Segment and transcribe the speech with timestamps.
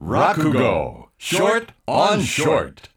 [0.00, 2.88] Rakugo Short on Short.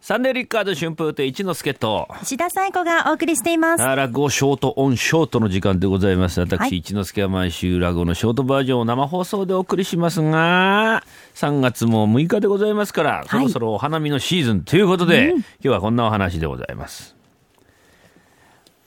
[0.00, 2.08] サンデーリッカード春風亭一之輔と。
[2.22, 3.82] 石田紗友子がお送りしています。
[3.82, 6.40] あ落語ショートオンショートの時間でございます。
[6.40, 6.78] 私、はい。
[6.78, 17.15] 一之輔は毎週落語のショートバージョンを生放送でお送りしますが3月も6日でございますから、そろそろお花見のシーズンということで、今日はこんなお話でございます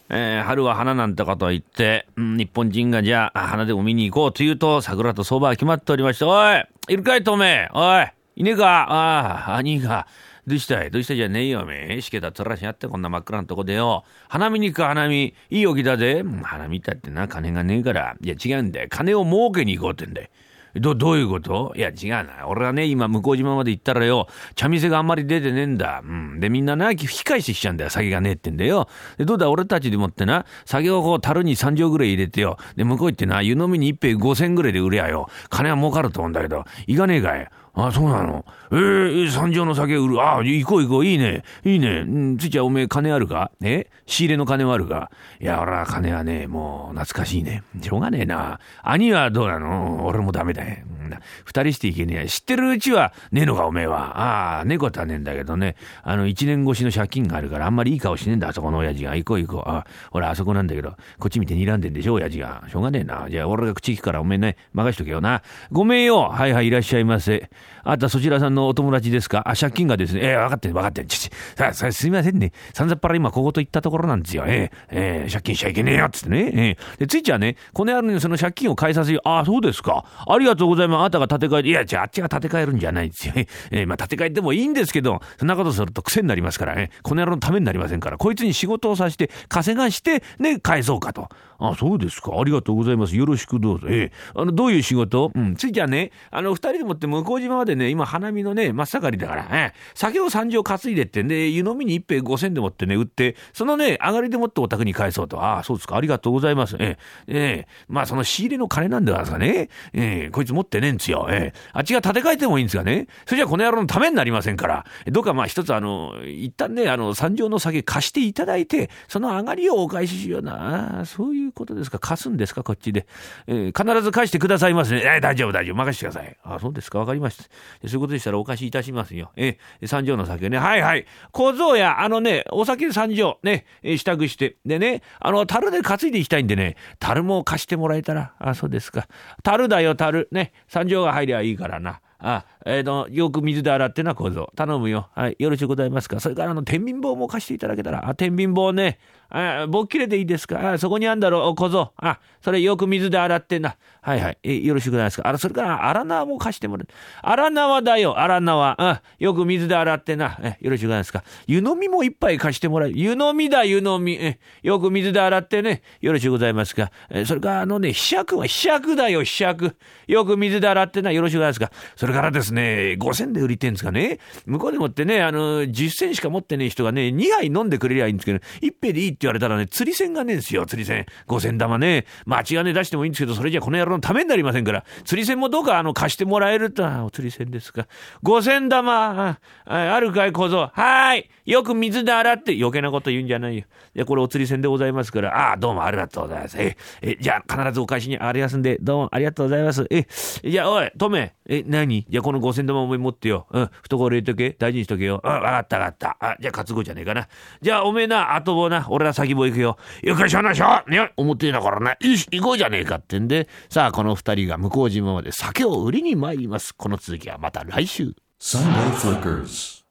[0.10, 7.70] えー春は花なんてことを言って、うん日本人がじゃあ花でも見に行こうというと桜と相場は決まっておりましておいいるかいとめ。
[7.74, 10.08] おいいねえかああ兄が。
[10.48, 10.90] どうしたい？
[10.90, 12.02] どうしたいじゃねえよおめえ。
[12.02, 14.04] しけたつらしやってこんな真っ暗なとこでよ。
[14.30, 15.36] 花見に行く花見。
[15.52, 16.22] いいおきだぜ。
[16.26, 18.16] うん花見たってな金がねえから。
[18.20, 18.88] いや違うんだよ。
[18.90, 20.30] 金を儲けに行こうってんだよ。
[20.76, 21.74] ど、どういうこと？
[21.76, 22.48] いや、違うな。
[22.48, 26.02] 俺はね、今、向島まで行ったらよ、茶店があんまり出てねえんだ。
[26.04, 26.40] うん。
[26.40, 27.90] で、みんなな、引き返してきちゃうんだよ。
[27.90, 28.88] 酒がねえってんだよ。
[29.18, 32.58] で、どうだ、俺たちでもってな、酒をこう、樽に3錠ぐらい入れてよ。
[32.76, 35.30] で、向こう行ってな、湯飲みに一杯5000ぐらいで売りゃよ。
[35.50, 37.50] 金は儲かると思うんだけど、行かねえかい
[37.88, 38.46] あ、そうなの？
[38.72, 40.22] えー、三条の酒売る。
[40.22, 41.06] あ、行こう行こう。
[41.06, 41.44] いいね。
[41.64, 42.06] いいね。
[42.08, 43.52] うん、ついちゃおめえ金あるか？
[43.62, 43.88] え？
[44.06, 45.12] 仕入れの金はあるか？
[45.40, 47.64] いや、俺は金はね、もう懐かしいね。
[47.82, 48.60] しょうがねえな。
[48.84, 50.06] 兄はどうなの？
[50.06, 50.78] 俺もダメだよ。
[51.18, 52.28] うん二人していけねえ。
[52.28, 54.20] 知ってるうちはねえのか、おめえは。
[54.20, 55.76] ああ、猫はねえんだけどね。
[56.04, 59.16] あの、一年越しの借金があるから、あんまりいい顔しねえんだ、あそこの親父が。
[59.16, 59.70] 行こう行こう。
[59.70, 62.64] あ、俺あそこなんだけど、こっち見て睨んでんでしょ、親父が。
[62.68, 63.28] しょうがねえな。
[63.30, 65.42] じゃあ、俺が口利くからおめえね、任しとけよな。
[65.72, 66.30] ごめんよ。
[66.30, 67.50] はいはい、いらっしゃいませ。
[67.84, 69.44] あんたそちらさんのお友達ですか？
[69.48, 70.22] あ、借金がですね。
[70.22, 71.08] ええ分かってる分かってる。
[71.08, 72.52] ちちささすみませんね。
[72.74, 74.44] さんざっぱら今ここと行ったところなんですよ。
[74.48, 76.10] ええええ借金しちゃいけねえよ。
[76.12, 76.52] つってね。
[76.54, 79.28] ええで、ついちゃね、この野郎にその借金を返させよう。
[79.28, 80.06] ああ、そうですか。
[80.28, 80.99] ありがとうございます。
[81.00, 83.34] あなたが立て替えて、いや、じゃああっちが立て替えるんじゃないんですよ。
[83.38, 86.92] ええまあ立て替えてもいいんですけど、そんなことすると癖になりますからね。
[87.02, 91.30] この野郎のためになりませんから、こいつに仕事をさせて、稼がして、ね、返そうかと。
[91.60, 92.40] あ、そうですか。
[92.40, 93.16] ありがとうございます。
[93.16, 93.88] よろしくどうぞ。
[93.90, 95.32] ええあの、どういう仕事？
[95.36, 95.56] うん。
[95.56, 105.42] ついちゃんね、あの、二人でもって向島までね、今花見のね、真っ盛りだから、ええ酒を三錠担いでってんで、湯飲みに一杯五千でもってね、売って、そのね、上がりでもってお宅に返そうと。
[105.42, 105.98] ああ、そうですか。
[105.98, 106.78] ありがとうございます。
[106.80, 109.70] ええええまあ、その仕入れの金なんでますかね。
[109.94, 111.28] ええこいつ持ってねえんですよ。
[111.30, 113.08] ええあっちが立て替えてもいいんですがね。
[113.26, 114.86] それじゃこの野郎のためになりませんから。
[115.08, 121.04] どうかまあ一つあの、一旦ね、あの、三錠の酒貸していただいて、その上がりをお返ししような。
[121.06, 122.00] そういうことですか。
[122.00, 123.08] 貸すんですか、こっちで。
[123.48, 125.02] ええ必ず返してくださいますね。
[125.04, 125.76] ええ大丈夫、大丈夫。
[125.76, 126.38] 任せてください。
[126.44, 127.00] ああそうですか。
[127.00, 127.44] わかりました。
[127.44, 127.50] そ
[127.88, 129.32] ういうことでしたらお貸しいたしますよ。
[129.36, 130.58] ええ三錠の酒ね。
[130.58, 131.06] はいはい。
[131.32, 134.58] 小僧や、あのね、お酒三錠ね、え支度して。
[134.66, 138.34] でね、あの、樽で担いでいきたいんでね、樽も貸してもらえたら。
[138.40, 139.08] あそうですか。
[139.44, 140.28] 樽だよ、樽。
[140.32, 140.52] ね。
[140.80, 142.00] 三錠が入りゃいいからな。
[142.20, 144.52] あ、えー、の、よく水で洗ってな、小僧。
[144.56, 145.10] 頼むよ。
[145.16, 145.36] はい。
[145.40, 146.20] よろしゅうございますか。
[146.20, 148.08] それから、あの、天秤棒も貸していただけたら。
[148.08, 149.00] あ、天秤棒ね。
[149.30, 150.74] あ、棒切れでいいですか。
[150.74, 151.92] あ、そこにあんだろう、小僧。
[151.98, 153.78] あ、それよく水で洗ってな。
[154.02, 154.38] はいはい。
[154.44, 155.28] え、よろしゅうございますか。
[155.30, 156.88] あら、それから、荒縄も貸してもらう。
[157.22, 158.76] 荒縄だよ、荒縄。
[158.78, 160.38] あ、よく水で洗ってな。
[160.42, 161.24] え、よろしゅうございますか。
[161.48, 162.92] 湯飲みも一杯貸してもらう。
[162.92, 164.14] 湯飲みだ、湯飲み。
[164.14, 165.84] え、よく水で洗ってね。
[166.02, 166.92] よろしゅうございますか。
[167.10, 169.78] え、それから、あのね、ひしゃくは、ひしゃくだよ、ひしゃく
[170.08, 171.12] よく水で洗ってな。
[171.12, 171.72] よろしゅうございますか。
[171.96, 172.59] それからですね、
[172.98, 174.20] 5000で売りてんですかね。
[174.46, 181.06] 向こうでもってね、あの、10銭しか持ってねえ人がね、2杯飲んでくれりゃいいんですけど、1杯でいいって言われたらね、釣り銭がねえんですよ、釣り銭。
[181.28, 182.06] 5000玉ね。
[182.26, 187.88] まあ、血がね出してもいいんですけど、それじゃこの野郎のためになりませんから、釣り銭もどうか、あの、貸してもらえると、お釣り銭ですか。
[188.24, 190.70] 5000玉、ああるかい、小僧。
[190.74, 191.30] はい。
[191.46, 193.64] よく水で洗って、余計なこと言うんじゃないよ。
[193.96, 196.58] いや、これお釣り銭でございますから、ああ、どうもありがとうございます。
[196.60, 199.86] え、え、じゃあ、必ずお返しにありますんで、どうもありがとうございます。
[199.90, 200.06] え、
[200.44, 202.06] じゃあ、おい、トメ、え、何？
[202.08, 203.48] じゃあ、このの五千玉お前持ってよ。
[203.52, 204.52] うん、懐入れとけ。
[204.52, 205.22] 大事にしとけよ。
[205.24, 206.18] うん、わかったわかった。
[206.20, 207.28] あ、じゃあ、担ぐじゃねえかな。
[207.62, 208.88] じゃあ、おめえな、後棒な。
[208.90, 209.78] 俺は先棒行くよ。
[210.02, 211.92] よかしょなしょね、表えなからな。
[211.92, 216.74] よし、行こうじゃねえかってんで、さあ、この二人が向こう島まで酒を売りに参ります。
[216.74, 218.16] この続きはまた来週。
[218.40, 219.89] Sunday Flickers.